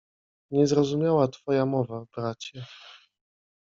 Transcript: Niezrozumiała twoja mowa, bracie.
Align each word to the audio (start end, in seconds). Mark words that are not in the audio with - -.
Niezrozumiała 0.51 1.27
twoja 1.27 1.65
mowa, 1.65 2.05
bracie. 2.15 2.65